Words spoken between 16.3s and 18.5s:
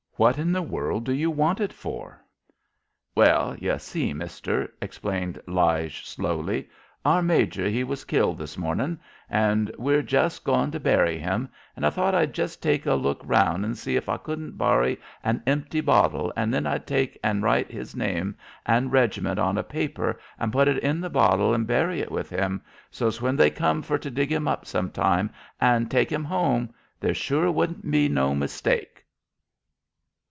an' then I'd take an' write his name